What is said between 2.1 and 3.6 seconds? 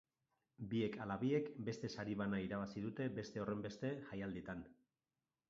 bana irabazi dute beste